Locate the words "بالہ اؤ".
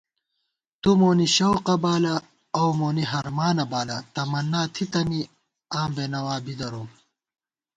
1.83-2.69